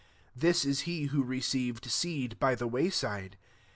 This 0.35 0.65
is 0.65 0.79
he 0.89 1.03
who 1.13 1.21
received 1.23 1.85
seed 1.91 2.39
by 2.39 2.55
the 2.55 2.65
way 2.65 2.87
«frfe. 2.87 3.33